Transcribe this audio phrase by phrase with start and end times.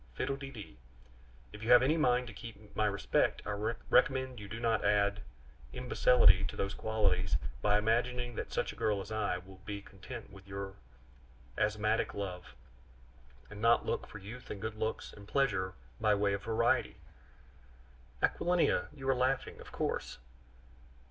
[0.15, 0.77] Fiddle de dee.
[1.53, 5.21] If you have any mind to keep my respect, I recommend you not to add
[5.73, 9.79] imbecility to these qualities by imagining that such a girl as I am will be
[9.79, 10.73] content with your
[11.55, 12.55] asthmatic love,
[13.51, 16.95] and not look for youth and good looks and pleasure by way of variety"
[18.23, 18.87] "Aquilina!
[18.95, 20.17] you are laughing, of course?"